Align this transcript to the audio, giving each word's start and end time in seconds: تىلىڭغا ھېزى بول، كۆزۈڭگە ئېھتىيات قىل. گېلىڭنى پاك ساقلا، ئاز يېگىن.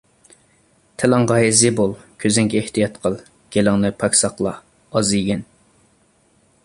تىلىڭغا 1.01 1.35
ھېزى 1.43 1.71
بول، 1.79 1.93
كۆزۈڭگە 2.25 2.61
ئېھتىيات 2.63 2.97
قىل. 3.05 3.19
گېلىڭنى 3.57 3.93
پاك 4.01 4.19
ساقلا، 4.23 4.55
ئاز 4.63 5.13
يېگىن. 5.19 5.47